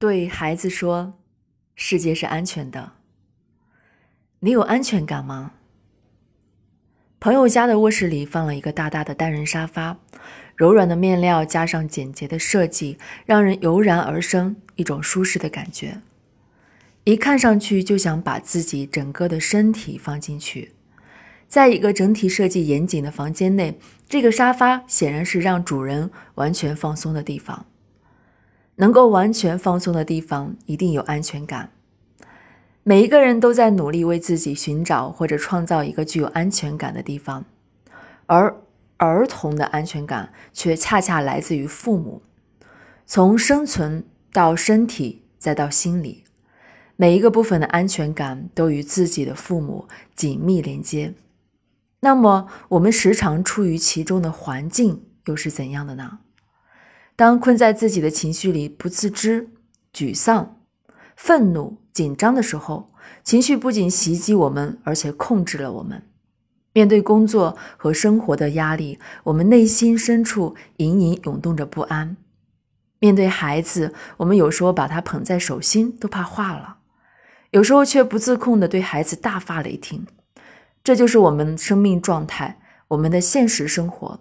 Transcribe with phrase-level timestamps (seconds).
[0.00, 1.14] 对孩子说
[1.74, 2.92] ：“世界是安全的。”
[4.38, 5.54] 你有安全感吗？
[7.18, 9.98] 朋友家的卧室里放了一个大大的单人沙发，
[10.54, 16.00] 柔软的面料加上简洁的设计，让人油然而生一种舒适的感觉。
[17.02, 20.74] 一看上去就想把自己整个的身体放进去。
[21.48, 27.66] 在一个整体设计严谨的房间内，这个沙发显然是让主人完全放松的地方。
[28.78, 31.70] 能够完全放松的地方，一定有安全感。
[32.82, 37.44] 每一个人都在努力为自己寻找或者创造一个具有安全感的地方，
[38.26, 38.56] 而
[38.96, 42.22] 儿童的安全感却恰恰来自于父母。
[43.04, 46.24] 从生存到身体，再到心理，
[46.96, 51.14] 每一个部分的安全感都与自己的父母紧密连接。
[52.00, 56.20] 那么，我们时常处于其中的环境又是怎样的呢？
[57.18, 59.48] 当困在自己的情绪里不自知、
[59.92, 60.60] 沮丧、
[61.16, 62.92] 愤怒、紧张的时候，
[63.24, 66.04] 情绪不仅袭击我们，而且控制了我们。
[66.72, 72.16] 面对工作和生活的压力，我们内心深处隐隐涌动着不安。
[73.00, 76.76] 面对孩子，我们有时候把他捧在手心都怕化了，
[77.50, 80.06] 有时候却不自控地对孩子大发雷霆。
[80.84, 84.20] 这就是我们生命状态，我们的现实生活。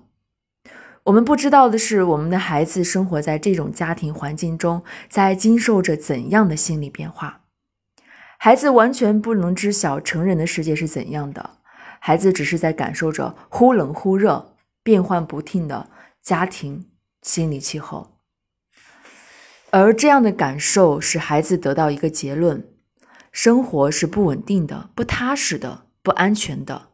[1.08, 7.44] 我们不知道的是，我们的孩子生活在这种家庭环境中，在经受着怎样的心理变化。
[8.38, 11.60] 孩子完全不能知晓成人的世界是怎样的，
[12.02, 15.90] 孩子只是在感受着忽冷忽热、变幻不定的
[16.22, 16.90] 家庭
[17.22, 18.18] 心理气候。
[19.70, 22.68] 而这样的感受使孩子得到一个结论：
[23.32, 26.90] 生活是不稳定的、不踏实的、不安全的。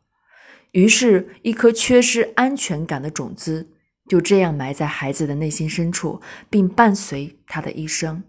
[0.74, 3.72] 于是，一颗缺失安全感的种子。
[4.14, 8.22] 就这样埋在孩子的内心深处，并伴随他的一生，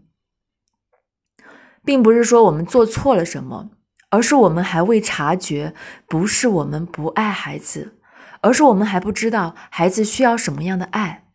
[1.85, 3.69] 并不是说我们做错了什么，
[4.09, 5.75] 而是我们还未察觉，
[6.07, 7.99] 不是我们不爱孩子，
[8.41, 11.27] 而是我们还不知道孩子需要什么样的爱，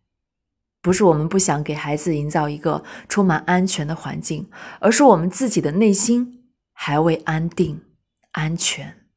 [0.82, 4.50] 不是我们不想给孩子营造一个充满安全的环境，
[4.80, 7.84] 而是我们自己的内心还未安定、
[8.32, 9.09] 安全。